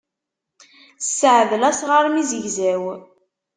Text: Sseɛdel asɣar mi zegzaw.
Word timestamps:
Sseɛdel 1.01 1.63
asɣar 1.69 2.05
mi 2.09 2.23
zegzaw. 2.29 2.83